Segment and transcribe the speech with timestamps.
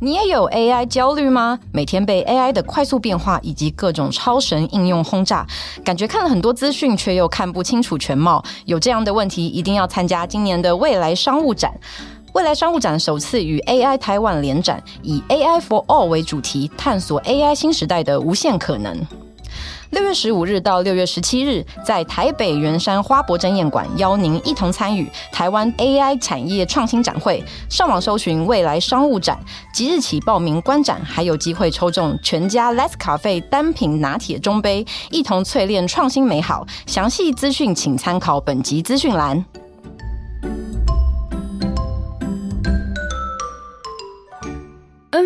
[0.00, 1.58] 你也有 AI 焦虑吗？
[1.72, 5.46] 每天被 AI 的快速变化以及各种超神应用轰炸，
[5.84, 8.44] 感觉看了很多资讯，却又看不清楚全貌。
[8.66, 11.72] 有这样的问题，一定要参加今年的未来商务展。
[12.32, 19.00] 未来商务展首次与 AI 台湾联展，以 AI for All 为主题，探索 AI 新时代的无限可能。
[19.94, 27.40] 六月十五日到六月十七日，在台北圆山花博争艳馆，邀您一同参与台湾 AI 产业创新展会。
[27.70, 29.38] 上网搜寻“未来商务展”，
[29.72, 36.66] 即日起报名观展，还有机会抽中全家 less 卡费单品拿铁中杯，一同淬炼创新美好。
[36.86, 39.44] 详细资讯请参考本集资讯栏。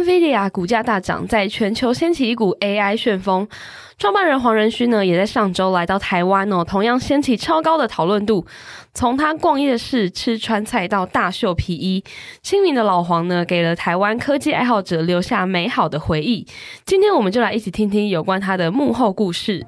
[0.08, 3.46] NVIDIA 股价大涨，在全球掀起一股 AI 旋风。
[3.98, 8.46] 创办人黄仁勋呢，也在上周来到台湾哦，同样掀起超高的讨论度。
[8.94, 12.02] 从他逛夜市、吃川菜到大秀皮衣，
[12.40, 16.46] 亲民的老黄呢，给了台湾科技爱好者留下美好的回忆。
[16.86, 19.66] 今天我们就来一起听听有关他的幕后故事。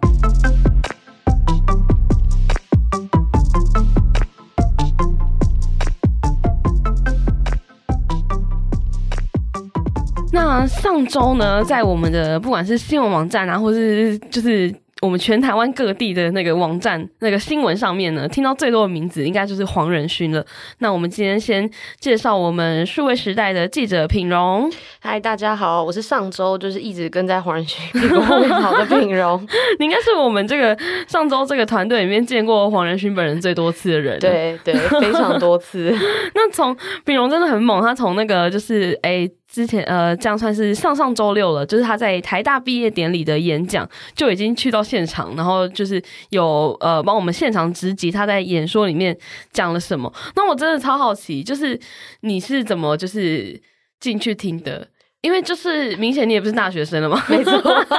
[10.53, 14.75] 那上周呢，在我们的不管是新闻网站啊，或是就是。
[15.03, 20.45] 我们全台湾各地的那个网站、那个新闻上面呢，听到最多的名字应该就是黄仁勋了。
[20.81, 21.67] 那我们今天先
[21.99, 24.71] 介绍我们数位时代的记者品荣。
[25.01, 29.41] 嗨，大家好，我是上周就是一直跟在黄仁勋屁股后面跑的品荣。
[29.79, 30.77] 你 应该是我们这个
[31.09, 34.19] 上周这个团队里面见过黄仁勋本人最多次的人。
[34.19, 35.91] 对对，非常多次。
[36.35, 39.11] 那从品荣真的很猛，他从那个就是哎。
[39.11, 49.17] 欸之前呃，这样算是上上周六了，就是他在台大毕业典礼的演讲就已经去到现场，然后就是有呃帮我们现场直击他在演说里面
[49.53, 50.13] 讲了什么。
[50.37, 51.79] 那我真的超好奇，就是
[52.21, 53.61] 你是怎么就是
[53.99, 54.87] 进去听的？
[55.23, 57.53] 因为就是明显你也不是大学生了嘛，没错，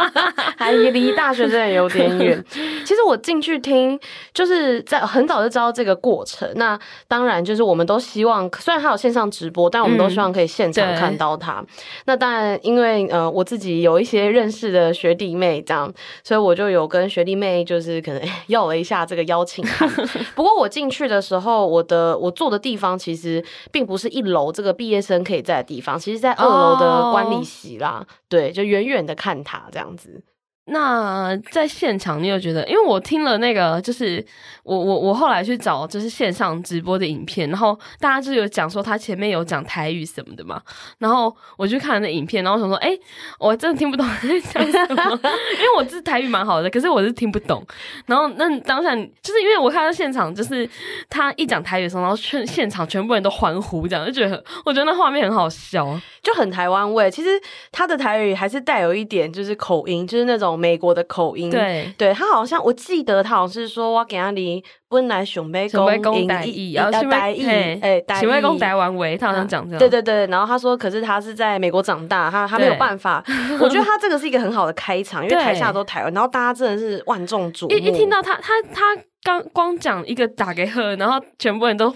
[0.58, 2.44] 还离大学生也有点远。
[2.84, 4.00] 其实我进去听，
[4.34, 6.52] 就是在很早就知道这个过程。
[6.56, 11.60] 那当然就是我们都希望，虽然还有线上直播，但我们都希望可以现场看到他。
[11.60, 11.68] 嗯、
[12.06, 19.88] 那当然，因为呃我自己有一些认识的学弟妹这样，所以我就有跟学弟妹就是可能要了一下这个邀请函。
[20.34, 27.11] 不过我进去的时候，我的我坐的地方其实并不是一楼这个毕业生可以在的地方，其实在二楼的、哦。
[27.12, 30.24] 观礼席啦，对，就远远的看他这样子。
[30.66, 32.66] 那在现场，你有觉得？
[32.68, 34.24] 因为我听了那个，就是
[34.64, 40.62] 我我我后来去找就是线上直播的影片，然后大家就有讲说他前面有讲台语什么的嘛，
[41.00, 42.96] 然后我去看那影片，然后我想说，哎、
[43.40, 47.66] 我真的听不懂 在讲什么，因为我这台语蛮好的，可是我是听不懂。
[48.06, 50.70] 然后那当下就是因为我看到现场，就是
[51.10, 57.10] 他一讲台语的时候，然后全现场全部人都欢呼，这样就觉得我觉得那画面很好笑，就很台湾味。
[57.10, 57.30] 其实
[57.72, 60.52] 他的台语还是带有一点就是口音，就是那种。
[60.62, 67.46] 美国的口音，对，对他好像我记得他好像是说，我给他离本来想要讲台语，然后台语，
[67.82, 73.24] 哎，台语讲台湾味，他好像讲这样，对对对，然后他说，可是他是在美国长大，他他没有办法，
[73.60, 78.98] 我觉得他这个是一个很好的开场， 因为台下都台湾，然后大家真的是万众瞩目，一一听到他他他。
[79.24, 81.96] 刚光讲一个打给贺，然后全部人都哇，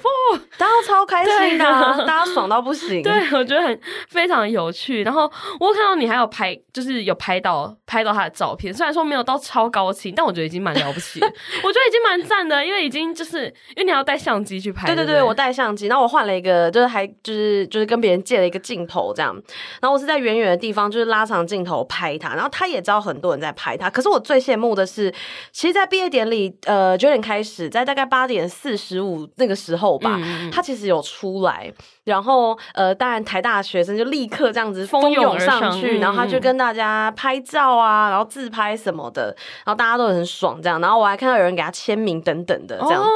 [0.59, 3.01] 大家超开心的，啊，大家爽到不行。
[3.01, 5.01] 对，我觉得很非常有趣。
[5.01, 5.23] 然后
[5.59, 11.25] 我看到你还有拍，就是有拍到拍到他的照片，虽然说没有到超高清，但我觉得已经蛮了不起了。
[11.66, 14.88] 我觉得已经蛮赞的，因为已经就是因为你要带相机去拍。
[14.88, 19.34] 对对对，我带相机，然后我换了一个，就是还就是就是跟别人借了一个镜头这样。
[19.81, 23.90] 然后我是在远远的地方，就是拉长镜头拍他，然后他也知道很多人在拍他。
[23.90, 25.13] 可是我最羡慕的是，
[25.51, 27.25] 其实，在毕业典礼，呃，九点。
[27.25, 31.74] 开始在大概八点四十五那个时候吧，嗯，他其实有出来，
[32.05, 39.35] 然后呃，当然台大学生就立刻这样子蜂拥上去，然后他就跟大家拍照啊，然后自拍什么的，
[39.66, 43.07] 然后大家都很爽这样，然后我还看到有人给他签名等等的这样，哦，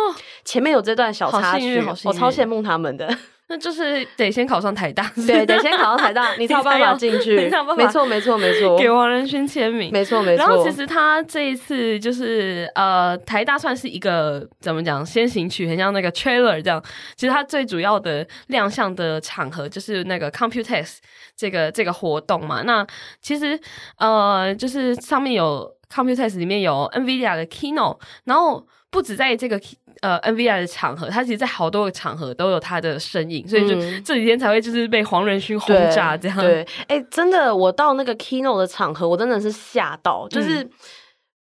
[0.44, 3.08] 前面有这段小插曲，我超羡慕他们的。
[3.52, 7.36] 那就是得先考上台大， 对，得先考上台大， 你才有办法进去。
[7.36, 8.78] 没错，没错，没错。
[8.78, 10.46] 给王仁勋签名，没错，没错。
[10.46, 16.82] 然后其实他这一次就是呃，台大算是一个怎么讲先行曲，很像那个 trailer 这样。
[17.16, 20.98] 其实他最主要的亮相的场合就是那个 Computex
[21.36, 22.62] 这个这个活动嘛。
[22.62, 22.86] 那
[23.20, 23.60] 其实
[23.98, 29.60] 呃，就是上面有 Computex 里面有 NVIDIA 的 Keynote，然后不止在这个。
[30.02, 36.38] 呃，NVIDIA 的场合，他其实，在好多个场合都有他的身影，所以就这几天才会就是被黄仁勋轰炸这样。
[36.38, 40.64] 对，哎、欸，真的，我到那个 keynote 的场合，我真的是吓到，就是。
[40.64, 40.70] 嗯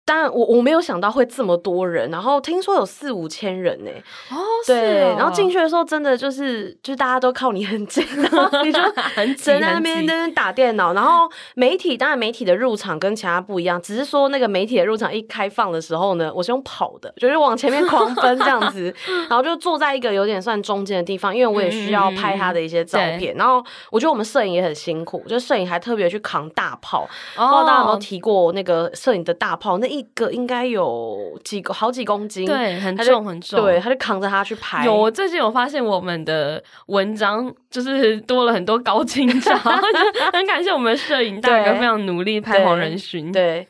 [0.06, 3.90] 当然，我我没有想到会这么多人，然后听说有四五千人呢。
[4.30, 4.38] 哦，
[4.68, 8.80] 对，哦、然后进去的时候，真的就是，就是大家都靠你很近，然后你就
[9.16, 10.94] 很在那边那边打电脑。
[10.94, 18.94] 然后媒体，当然媒体的入场跟其他不一样，只是说那个媒体的入场一开放的时候呢，我是用跑的，就是往前面狂奔这样子，
[19.28, 23.36] 然后就坐在一个有点算中间的地方，因为我也需要拍他的一些照片。
[23.36, 31.40] 嗯、然后我觉得我们摄影也很辛苦，就摄影还特别去扛大炮，哦、不知道大家有没有提过那个摄影的大炮，那一个应该有。
[31.44, 34.84] 几个好几公斤，对，很重很重，对，他就扛着它去拍。
[34.84, 39.56] 有，我最近有发现我们的文章就是多了很多高清照，
[40.34, 43.32] 很感谢我们摄影大哥非常努力拍黄仁勋。
[43.32, 43.68] 对对，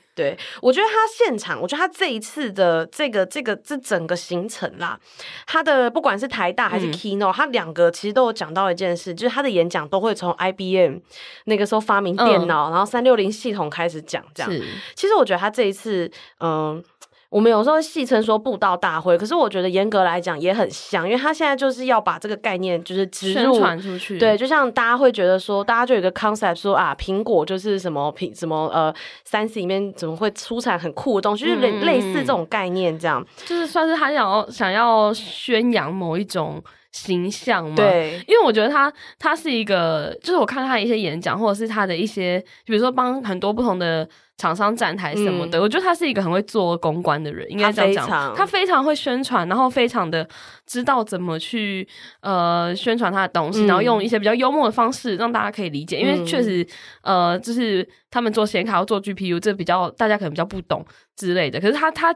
[0.62, 5.00] 我觉得他现场，我觉得他这一次的这个这个这整个行程啦，
[5.46, 11.00] 他的不管是台大还是 Keynote，、嗯、他两个其实都有讲到一件事，就是他的演讲都会从 IBM
[11.46, 14.52] 那个时候发明电脑，嗯、然后三六零系统开始讲，这样。
[14.96, 16.84] 其实我觉得他这一次，嗯。
[17.30, 24.18] 我们有时候戏称说布道大会，可是我觉得严格来讲也很像，因为他现在就是要把这个概念就是植入宣传出去。
[24.18, 28.94] 对，就像大家会觉得说，大家就有一个 concept 说啊，苹果就是什么苹什么呃
[29.24, 36.63] 三 C 里面怎么会出产很酷的东西，就是类类似这种概念，这样、嗯、就是算是他想要想要宣扬某一种
[36.95, 37.75] 形象嘛。
[37.75, 44.07] 对，因为我觉得他他是一个，就是我看他的一些演讲，或者是他的一些，比如说帮很多不同的。
[44.38, 48.36] 厂商站台什么的，嗯、我觉得他是一个很会做公关的人，应该这样讲。
[48.36, 50.27] 他非常会宣传，然后非常的
[50.65, 51.88] 知道怎么去
[52.19, 56.01] 呃宣传他的东西，嗯、然后用一些比较幽默的方式让大家可以理解。
[56.01, 56.68] 因为确实，
[57.01, 61.62] 呃，就是他们做显卡要做 GPU，这比较大家可能比较不懂之类的。
[61.62, 62.13] 可是他他。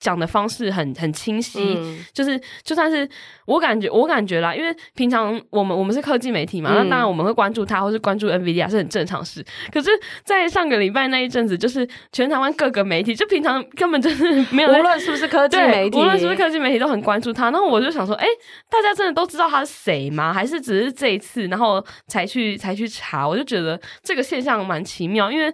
[0.00, 3.08] 讲的方式很很清晰，嗯、就是就算是
[3.46, 9.44] 我感觉我感觉啦，因为平常我们我们是科技媒体嘛，那、嗯、当然我们会关注他或是关注 NVIDIA 是很正常事。
[9.72, 9.90] 可是，
[10.24, 17.50] 在上个礼拜那一阵子，就是全台湾各个媒体，就平常根本就是 没有，无论是不是科技媒体，无论是不是科技媒体都很关注他。
[17.50, 18.30] 然后我就想说，哎、欸，
[18.70, 20.32] 大家真的都知道他是谁吗？
[20.32, 23.26] 还是只是这一次，然后才去才去查？
[23.26, 25.52] 我就觉得这个现象蛮奇妙，因为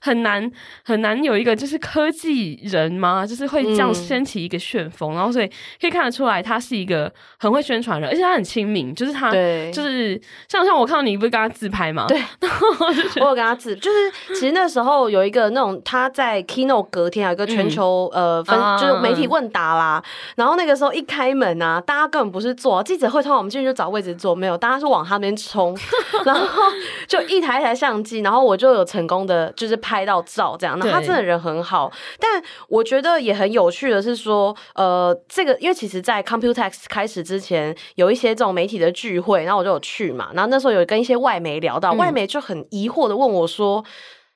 [0.00, 0.50] 很难
[0.84, 3.92] 很难有一个就是科技人嘛，就是会这样。
[3.92, 5.46] 这样掀起一个旋风，然后所以
[5.80, 9.70] 可以看得出来，他是一个很会宣传的人，而且他很亲民，就是他，对。
[9.72, 12.06] 就是像像我看到你不是跟他自拍嘛？
[12.06, 20.02] 对， 然后我，有跟他自，就是其实那时候有一个那种他在 Keynote 隔天有一个全球、嗯、呃分，就是媒体问答啦，
[20.36, 25.76] 然后那个时候一开门啊，大家根本不是坐记者会，通常我们进去就找位置坐，没有，大家是往他那边冲，
[26.24, 26.62] 然后
[27.08, 31.90] 就一台一台相机，然后我就有成功的就是拍到照这样，那他真的人很好，
[32.20, 43.84] 但我觉得也很有趣的是说，呃，这个因为其实，在 Computex 开始之前，有一些这种媒体的聚会，然后我就有去嘛，然后那时候有跟一些外媒聊到，嗯、外媒就很疑惑的问我说。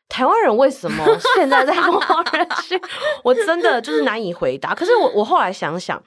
[0.09, 1.05] 台湾人为什么
[1.35, 2.81] 现在在疯黄仁勋？
[3.25, 4.75] 我真的就是难以回答。
[4.75, 6.01] 可是我我后来想想，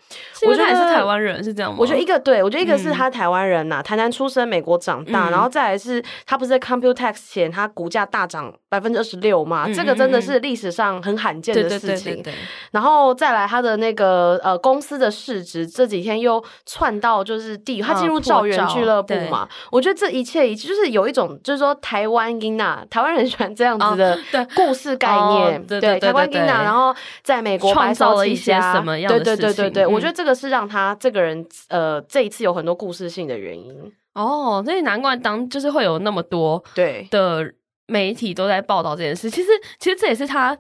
[0.48, 1.78] 我觉得他也是台湾人，是这样吗？
[1.80, 9.66] 我觉得一个对，我觉得一个是他台湾人呐、台南出生，美国长大，嗯、然后再来是他不是在 Computex 前，他股价大涨百分之二十六嘛？
[9.68, 12.24] 嗯、这个真的是历史上很罕见的事情。
[12.72, 19.48] 然后再来他的那个呃公司的市值这几天又窜到就是第，他进入兆元俱乐部嘛？
[19.72, 23.89] 我觉得这一切一切就是有一种就是说台湾音呐，台湾人喜欢这样子。
[23.96, 24.18] 的
[24.56, 29.36] 故事概念，对台湾 Gina，然后在美国创造了一些什么样的事情？
[29.36, 33.74] 对对对对对，我觉得这个是让他这个人呃这一次有很多故事性的原因。
[34.14, 37.54] 哦，所以难怪当就是会有那么多对的
[37.88, 39.30] 媒体都在报道这件事。
[39.30, 40.58] 其实其实这也是他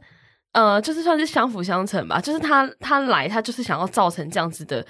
[0.53, 2.19] 呃，就是算是相辅相成吧。
[2.19, 4.85] 就是他他来，他就是想要造成这样子的。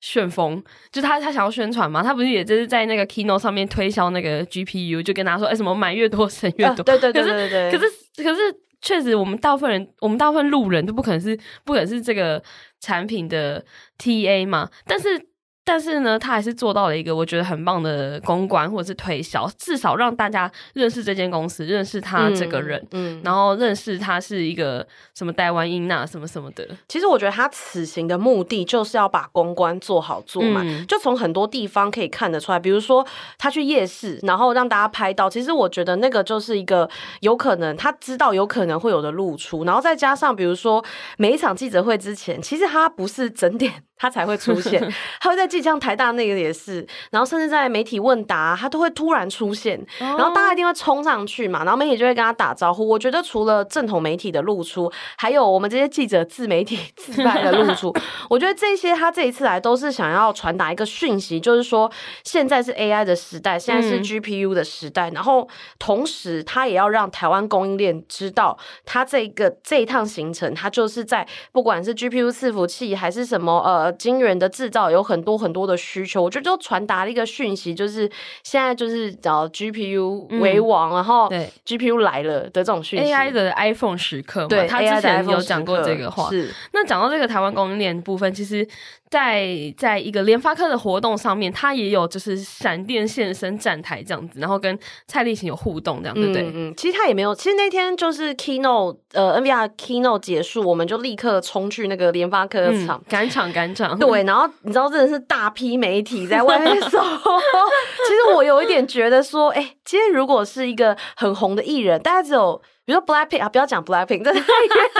[0.00, 6.82] 旋风，就他他想要宣传嘛，他不是也就是在那个 Keynote 上面推销那个 GPU，就跟他说，哎、欸，什么买越多省越多。
[6.82, 7.70] 啊、对对对对对。
[7.70, 7.84] 可是
[8.16, 12.42] 可是可是，确实我们大部分人，我们大部分路人都不可能是不可能是这个
[12.80, 13.64] 产品的
[13.98, 15.27] TA 嘛，但是。
[15.68, 26.66] 但是呢，他还是做到了一个我觉得很棒的公关或者是推销，至少让大家认识这间公司，认识他这个人，嗯，嗯然后认识他是一个什么台湾英娜什么什么的。
[26.88, 33.06] 其实我觉得他此行的目的就是要把公关做好做满，嗯、就从很多地方可以看得出来，比如说
[33.36, 35.28] 他去夜市，然后让大家拍到。
[35.28, 36.88] 其实我觉得那个就是一个
[37.20, 40.82] 有可能他知道有可能会有的露出，然后再加上比如说
[41.18, 43.84] 每一场记者会之前，其实他不是整点。
[43.98, 44.80] 他才会出现，
[45.20, 52.86] 他会在即将台大那个也是，然后甚至在媒体问答，他都会突然出现，然后大家一定会冲上去嘛，然后媒体就会跟他打招呼。
[52.86, 57.92] 我觉得除了正统媒体的露出，还有我们这些记者自媒体自带的露出，
[58.30, 61.90] 我觉得这些他这一次来都是想要传达一个讯息，就是说
[62.22, 73.87] 现在是 AI 的时代，现在是 GPU 的时代，嗯、然后同时他也要让台湾供应链知道，他这个这一趟行程，他就是在不管是 GPU 伺服器还是什么呃。
[73.92, 78.10] 晶圆的制造有很多很多的需求，我觉得就传达了一个讯息，就是
[78.42, 81.28] 现在就是找 GPU 为王，嗯、然后
[81.66, 83.12] GPU 来了的这种讯息。
[83.12, 86.28] AI 的 iPhone 时刻嘛，对，他之前有讲过这个话。
[86.30, 88.66] 是，那讲到这个台湾供应链部分，其实。
[89.10, 96.42] 在在一个联发科的活动上面，他也有就是闪电现身站台这样子，然后跟蔡立行有互动这样，对不对？
[96.42, 96.74] 嗯嗯。
[96.76, 103.98] 其实他也没有，其实那天就是 keynote 呃 NVIDIA keynote 结束，我们就立刻冲去那个联发科场赶场赶场。
[103.98, 112.60] 对，然后你知道真的是大批媒体在外面搜， 其实我有一点觉得说，哎、欸，今天如果是一个很红的艺人，大家只有。
[112.84, 114.90] 比如说 Blackpink 啊，不要讲 Blackpink，这是太远，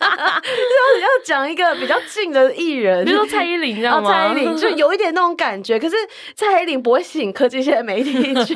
[0.00, 4.10] 要要讲一个比较近的艺人，比如说蔡依林，知道吗？
[4.10, 5.94] 蔡依林 就有一点那种感觉，可是
[6.34, 8.52] 蔡依林不会吸引科技线媒体去。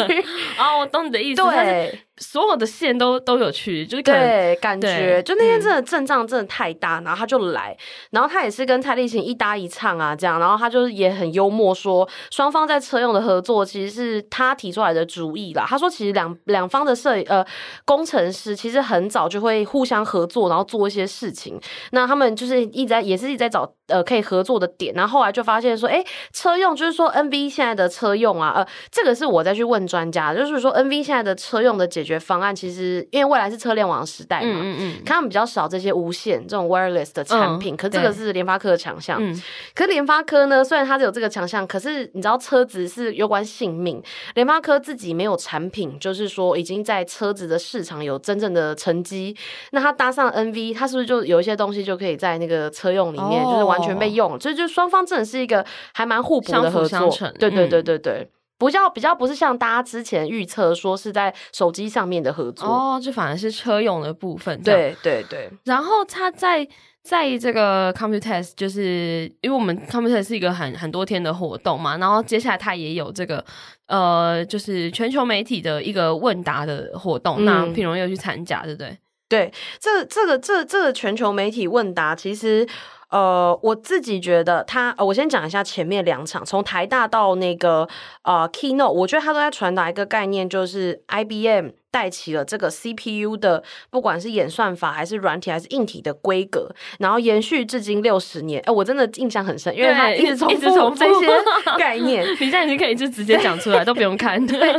[0.58, 1.40] 啊， 我懂你的意思。
[1.40, 2.00] 对。
[2.20, 7.76] 所有的线都都有去，就是对感觉，就那天真的阵仗真的太大，嗯，然后他就来，
[8.10, 15.64] 然后他也是跟蔡立行一搭一唱啊，这样，然后他就是也很幽默说，双方在车用的合作其实是他提出来的主意啦。
[15.66, 17.44] 他说其实两两方的摄呃
[17.86, 21.58] 工程师其实很早就会互相合作，然后做一些事情。
[21.92, 32.09] 那他们就是一直在也是一直在找呃可以合作的点，然后后来就发现说，哎，车用就是说 NV 现在的车用啊，呃，这个是我再去问专家，就是说 NV 现在的车用的解决。
[32.10, 39.18] 解决方案其实，因为未来是车联网时代嘛，嗯嗯他们比较少这些无线这种 wireless 的产品，嗯、可这个是联发科的强项。
[39.20, 39.32] 嗯、
[39.76, 44.02] 可是联发科呢，虽然它有这个强项，可是你知道车子是有关性命，
[44.34, 49.36] 联发科自己没有产品，就是说已经在车子的市场有真正的成绩。
[49.70, 54.40] 那它搭上 NV，它是不是就有一些东西就可以在那个车用里面，就是完全被用？
[54.40, 55.64] 所以就双方真的是一个
[55.94, 57.08] 还蛮互补的合作。
[57.38, 58.14] 对对对对对。
[58.14, 64.62] 嗯比较比较不是像大家之前预测说是在手机上面的合作哦，这反而是车用的部分。
[64.62, 65.50] 对对对。
[65.64, 66.68] 然后他在
[67.02, 73.42] 在这个 Computex，就是因为我们 Computex 是一个很很多天的活动嘛，然后接下来他也有这个
[73.86, 78.98] 呃，就是全球媒体的一个问答的活动，嗯、那品荣又去参加，对不对？
[79.28, 82.68] 对，这这个这这个全球媒体问答其实。
[83.10, 87.88] 呃，我自己觉得他，呃，我先讲一下前面两场，从台大到那个
[88.22, 91.70] 呃 Keynote，我觉得他都在传达一个概念，就是 IBM。
[91.90, 98.62] 带起了这个 CPU 的，不管是演算法还是软体还是硬体的规格，然后延续至今六十年。
[98.64, 101.28] 哎，我真的印象很深，因为他一直重复这些
[101.76, 102.24] 概念。
[102.32, 104.30] 你现在已经可以就直接讲出来，都不用看。
[104.46, 104.72] 对，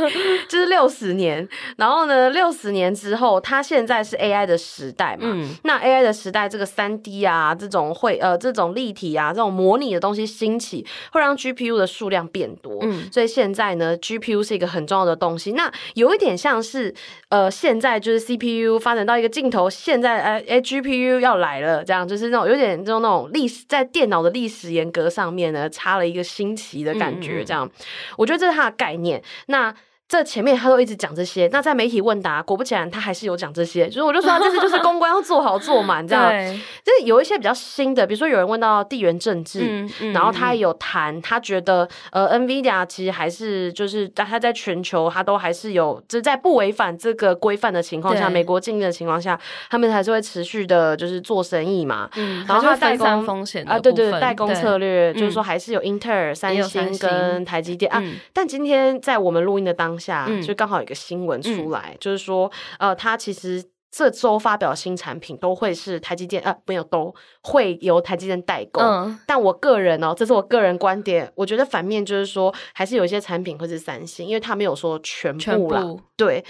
[0.48, 1.46] 就是六十年。
[1.76, 5.24] 然后呢，六十年之后，它现在是 AI 的时代嘛？
[5.24, 5.54] 嗯。
[5.64, 12.78] 那 AI 的时代，这个三 D 啊，这种会呃，这种立体啊，这种模拟的东西兴起，会让 GPU 的数量变多。
[12.82, 13.10] 嗯。
[13.12, 15.52] 所以现在呢，GPU 是一个很重要的东西。
[15.52, 16.94] 那有一点像是。
[17.28, 27.86] 呃，现在就是 CPU 发展到一个尽头，现在哎哎 GPU 要来了，这样就是那种有点这种那种历史在电脑的历史沿革上面呢，插了一个新奇的感觉，这样，嗯嗯，
[28.18, 29.22] 我觉得这是它的概念。
[29.46, 29.74] 那。
[30.12, 33.90] 这前面他都一直讲这些，那在媒体问答，果不其然，他还是有讲这些。
[33.90, 36.28] 所以我就说，他这次就是公关要做好做满， 这样。
[36.28, 49.40] 对，就是有一些比较新的，比如说有人问到地缘政治，嗯嗯、然后他也有谈，他觉得呃，NVIDIA 其实还是就是他在全球，他都还是有，就是在不违反这个规范的情况下，美国禁令的情况下，
[49.70, 52.10] 他们还是会持续的，就是做生意嘛。
[52.16, 58.04] 嗯，然后他代工风险啊，对对，代工策略就是说还是有英特尔、三星跟台积电啊。
[58.34, 68.80] 但今天在我们录音的当下，就刚好有一个新闻出来，嗯、就是说，呃，他其实这周发表新产品都会是台积电，呃，没有都会由台积电代购。
[68.80, 75.82] 嗯、但我个人哦，这是我个人观点，我觉得反面就是说，还是有一些产品会是三星，因为他没有说全部啦。
[75.82, 76.44] 部对，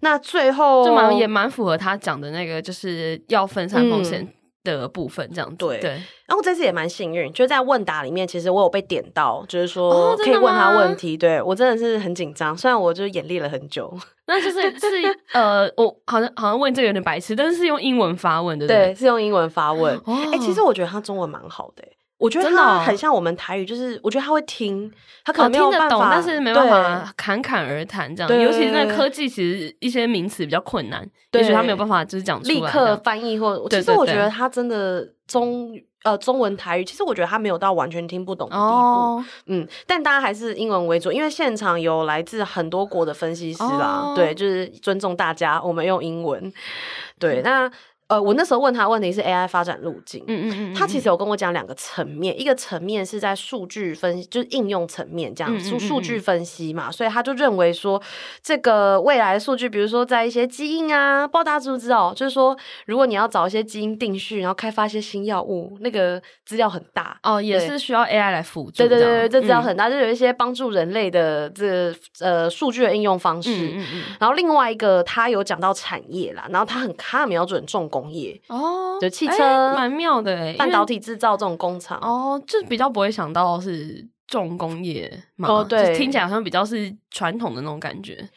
[0.00, 4.22] 那最后就蛮也蛮符合他讲的那个，就是要分散风险。
[4.22, 4.32] 嗯
[4.76, 5.90] 的部分这样子对，对，
[6.26, 11.16] 然后这次也蛮幸运，就在问答里面，其实我有被点到，就是说可以问他问题。
[11.16, 13.92] 哦、对我真的是很紧张，虽然我就是演练了很久，
[14.26, 14.86] 那就是是
[15.32, 19.94] 呃，我好像好像问这个有点白痴，但是是用英文发问的，对，对，是用英文发问。
[19.96, 21.92] 哎、哦欸，其实我觉得他中文蛮好的、欸。
[22.18, 24.92] 我觉得他很像我们台语，就是我觉得他会听，
[25.24, 28.42] 他可能听得懂，但是没办法侃侃而谈这样。
[28.42, 33.68] 尤其是那科技，其实一些名词比较困难，对也许他没有办法就是讲立刻翻译或。
[33.68, 38.66] 其实我觉得他真的中呃中文台语，其实我觉得他没有到完全听不懂的地步。
[38.66, 44.02] 哦、嗯，但大家还是英文为主，因为现场有来自很多国的分析师啦。
[44.06, 46.52] 哦、对，就是尊重大家，我们用英文。
[47.20, 47.70] 对，那。
[48.08, 58.02] 呃，我那时候问他问题是 AI 发展路径，嗯嗯嗯，他其实有跟我讲两个层面，一个层面是在数据分析，就是应用层面这样数数据分析嘛，所以他就认为说，
[58.42, 77.97] 这个未来的数据，比如说在一些基因啊，不知道大家知不知道，就是说如果你要找一些基因定序，然后开发一些新药物，那个资料很大哦，也是需要 AI 来辅助，对对对对，这资料很大，就有一些帮助人类的这呃数据的应用方式，嗯嗯，然后另外一个他有讲到产业啦，然后他很他很瞄准重工。
[78.00, 88.28] 工业哦，就汽车蛮妙的哎，半导体制造这种工厂哦，就比较不会想到是重工业嘛，哦，对，听起来好像比较是传统的那种感觉。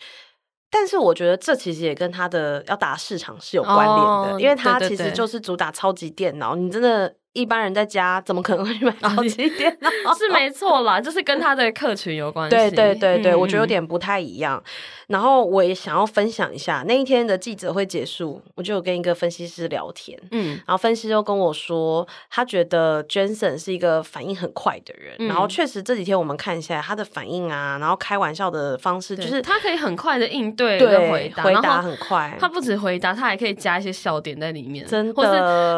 [0.70, 7.16] 但是我觉得这其实也跟它的要打市场是有关联的，因为它其实就是主打超级电脑，你真的。
[7.34, 10.14] 一般人在家怎么可能会去买超级电脑？
[10.14, 12.56] 是没错啦，就是跟他的客群有关系。
[12.56, 14.62] 对对对对，嗯、我觉得有点不太一样。
[15.08, 32.38] 然后我也想要分享一下那一天的记者会结束，我就有跟一个分析师聊天，嗯，然后分析师就跟我说，他觉得 Jensen 是一个反应很快的人，嗯、然后确实这几天我们看起来他的反应啊，然后开玩笑的方式，就是他可以很快的应对跟回答，回答很快。
[32.40, 35.14] 他不止回答，他还可以加一些笑点在里面，真的。
[35.14, 35.32] 或是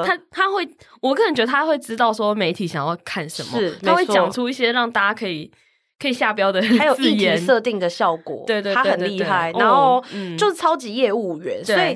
[0.07, 0.63] 他他会，
[1.03, 1.51] 我个人觉得。
[1.53, 5.51] 他会知道说媒体想要看什么，是他会讲出一些让大家可以
[5.99, 8.43] 可以下标的，还有议题设定的效果。
[8.47, 10.03] 对对，他很厉害，然后
[10.35, 11.63] 就是超级业务员。
[11.63, 11.95] 所以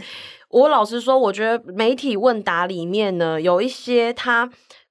[0.49, 4.47] 我老实说，我觉得媒体问答里面呢，有一些他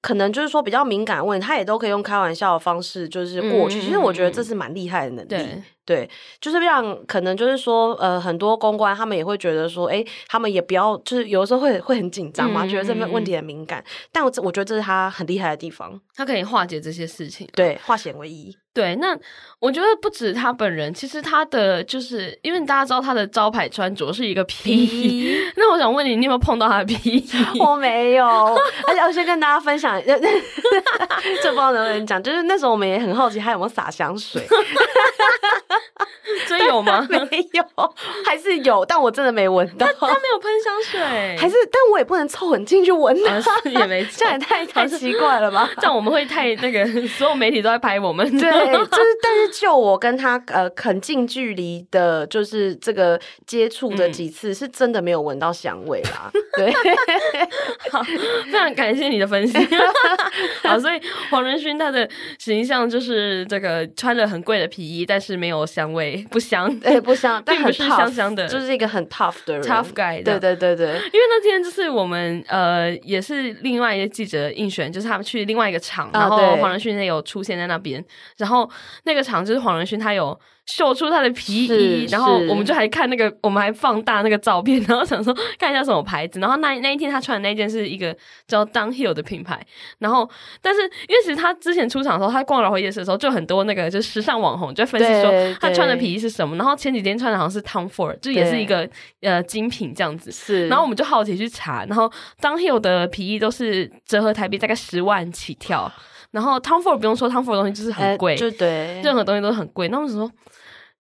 [0.06, 3.80] 可能就是说比较敏感问，他也都可以用开玩笑的方式就是过去。
[3.80, 5.28] 嗯、其实我觉得这是蛮厉害的能力。
[5.28, 6.10] 对对，
[6.40, 13.80] 就是让可能就是说，呃，很多公关他们也会觉得说，哎，他们也不要，就是有的时候会会很紧张嘛，嗯、觉得这份问题很敏感。
[13.80, 18.56] 嗯、但我我觉得这是他很厉害的地方，他可以化解这些事情，对，化险为夷。
[18.76, 19.16] 对，那
[19.58, 27.26] 我觉得不止他本人，其实他的就是因为大家知道他的招牌穿着是一个皮衣， 那我想问你，你有没有碰到他的皮衣？
[27.58, 28.26] 我没有，
[28.86, 34.46] 而且我先跟大家分享， 这不知道能不能讲，就是那时候我们也很好奇他有没有洒香水。
[36.46, 37.06] 真有吗？
[37.08, 37.18] 没
[37.52, 37.64] 有，
[38.24, 39.86] 还是有，但我真的没闻到。
[39.86, 45.68] 他没有喷香水，还是，但我也不能凑很近去闻他，也没，这样也太太奇怪了吧？
[45.76, 48.26] 这样我们会太那个，所有媒体都在拍我们。
[48.38, 56.30] 对， 就是，但是就我跟他呃很近距离的，就是这个接触的几次，是真的没有闻到香味啦。
[56.56, 56.72] 对，
[57.90, 59.56] 好，非常感谢你的分析。
[60.62, 61.00] 好，所以
[61.30, 66.24] 黄仁勋他的形象就是这个穿着很贵的皮衣，但是没有香味。
[66.30, 70.22] 不香，哎，不香，但不是香香的，就是一个很 tough 的人，tough guy。
[70.22, 78.02] 对对对对，因为那天就是我们呃，也是另外一个记者应选，就是他们去另外一个厂，然后黄仁勋也有出现在那边，
[78.36, 78.55] 然后
[79.04, 80.38] 那个场就是黄仁勋他有。
[80.66, 86.40] 秀出他的皮衣，然后我们就还看那个，我们还放大那个照片，然后想说看一下什么牌子。
[86.40, 88.12] 然后那那一天他穿的那件是一个
[88.48, 89.64] 叫 Downhill 的品牌。
[90.00, 90.28] 然后，
[90.60, 96.56] 但是因为其实他之前出场的时候，他逛老回夜市的时候，就很多那个就是时尚网红就分析说他穿的皮衣是什么。
[96.56, 98.90] 然后前几天穿的好像是 Tom Ford，就也是一个
[99.20, 100.32] 呃精品这样子。
[100.32, 100.66] 是。
[100.66, 105.92] 然后我们就好奇去查，然后 Downhill 的皮衣都是折合台币大概十万起跳。
[106.30, 109.88] 然后 Tom Ford 不用说，Tom Ford 的东西就是很贵，就对，任何东西都很贵。
[109.88, 110.30] 那我们说。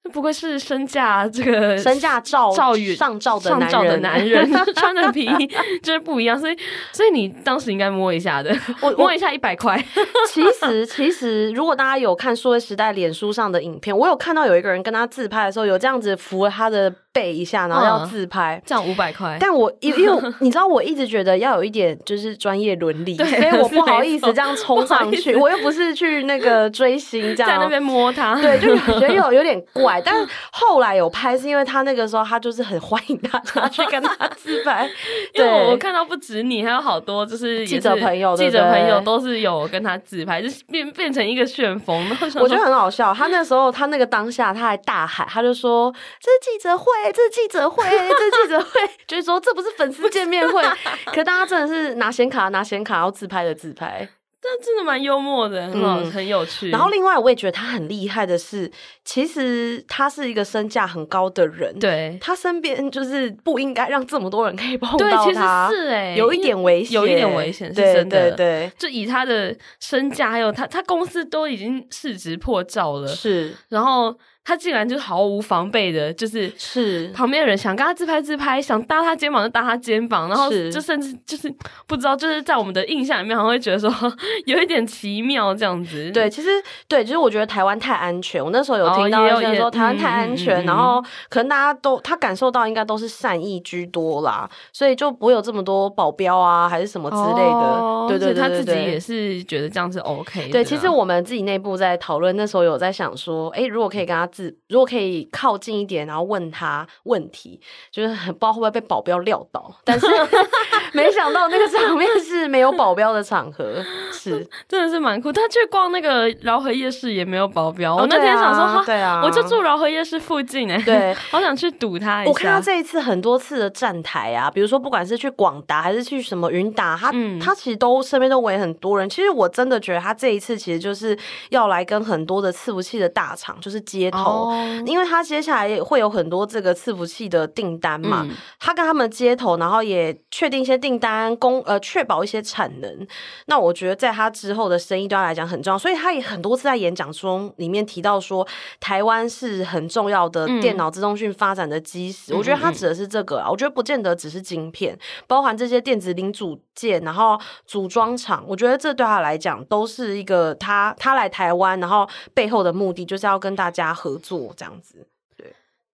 [0.12, 5.46] 不愧是身价这个身价赵赵宇上照的男人，男人 穿的皮衣
[5.82, 6.56] 就是不一样，所以
[6.92, 9.82] 所以你当时应该摸一下的，我摸一下一百块。
[10.28, 16.92] 其 实其实，如果大家有看数位时代脸书上的影片，我有看到有一个人跟他自拍的时候，有这样子扶了他的。
[17.16, 19.38] 背一下，然后要自拍，这样五百块。
[19.40, 25.34] 但我因因为你知道，我一直觉得要有一点就是专业伦理，所以我不好意思这样冲上去。
[25.34, 29.95] 我又不是去那个追星，这样在那边摸他，对，就觉得有有点怪。
[30.04, 34.88] 但是后来有拍，是因为他那个时候他就是很欢迎大家去跟他自拍。
[35.34, 41.96] 对，我看到不止你，还有好多就是记者朋友，记者朋友都是有跟他自拍，就是变变成一个旋风。
[42.40, 43.14] 我觉得很好笑。
[43.14, 46.84] 他那时候他那个当下他还大喊，他就说：“这是记者会。”
[47.16, 50.62] 这是记者会， 这是记者会，就是说这不是粉丝见面会，
[51.06, 54.06] 可大家真的是拿显卡拿显卡要自拍的自拍，
[54.40, 56.70] 这真的蛮幽默的，很好，嗯、很有趣。
[56.70, 58.70] 然后另外我也觉得他很厉害的是，
[59.04, 74.16] 其实他是一个身价很高的人，对，他身边就是不应该让这么多人可以碰到他，对，其实是哎、欸，有一点危险，有一点危险，是真的，对，对，对，就以他的身价还有他他公司都已经市值破兆了，是，然后。
[74.46, 81.52] 他竟然就毫无防备的，就是是旁边的人想跟他自拍自拍，想搭他肩膀就搭他肩膀，然后就甚至就是
[81.88, 83.92] 不知道，就是在我们的印象里面，好像会觉得说
[84.46, 86.12] 有一点奇妙这样子。
[86.12, 86.48] 对，其实
[86.86, 88.42] 对，其实我觉得台湾太安全。
[88.42, 97.50] 我那时候有听到一些人说台湾太安全，然后可能大家都他感受到应该都是善意居多啦，所以就不会有这么多保镖啊，还是什么之类的。
[97.50, 100.52] 哦、对，对，对，对对对，他自己也是觉得这样是 OK 的。
[100.52, 104.24] 对，其实我们自己内部在讨论，那时候有在想说，哎，如果可以跟他
[104.68, 110.06] 如果可以靠近一点，然后问他问题，就是不知道会不会被保镖撂倒，但是
[110.92, 113.84] 没想到那个场面是没有保镖的场合，
[114.30, 115.32] 是 真的是蛮酷。
[115.32, 122.30] 他去逛那个饶河夜市也没有保镖，哦、我那天想说，对啊，我就住饶河夜市附近哎，对， 好想去堵他一下。
[122.30, 129.08] 我看到这一次很多次的站台啊，比如说不管是去广达还是去什么云达，他、嗯、他其实都身边都围很多人。
[129.08, 131.16] 其实我真的觉得他这一次其实就是
[131.50, 143.06] 要来跟很多的伺服器的大厂就是接头，哦、因为他接下来也会有很多这个伺服器的订单嘛，嗯、他跟他们接头，然后也确定一些订单，供呃确保一些产能。
[143.46, 148.46] 那我觉得在他之后的生意对他来讲很重要，所以他也很多次在演讲中里面提到说，
[148.80, 152.32] 台湾是很重要的电脑自动讯发展的基石。
[152.32, 165.06] 嗯、我觉得他指的是这个啊，我觉得不见得只是晶片，包含这些电子零组件，然后组装厂，我觉得这对他来讲都是一个他他来台湾，然后背后的目的就是要跟大家合作这样子。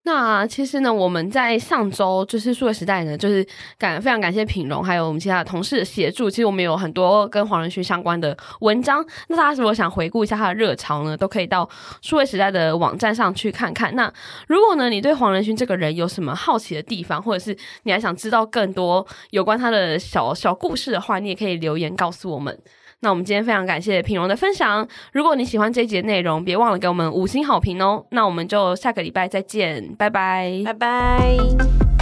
[0.05, 3.45] 那其实呢，我们在上周就是数位时代呢，就是
[3.77, 6.29] 感非常感谢品荣还有我们其他的同事的协助。
[6.29, 9.05] 其实我们有很多跟黄仁勋相关的文章。
[9.29, 11.67] 那大家如果想回顾一下他的热潮呢，都可以到
[12.01, 13.95] 数位时代的网站上去看看。
[13.95, 14.11] 那
[14.47, 22.59] 如果呢，你对黄仁勋这个人有什么好奇的地方，或者是你还想知道更多有关他的小小故事的话，你也可以留言告诉我们。
[23.03, 24.87] 那我们今天非常感谢品荣的分享。
[25.11, 28.05] 如果你喜欢这一节内容，别忘了给我们五星好评哦。
[28.11, 31.92] 那我们就下个礼拜再见，拜拜，拜拜。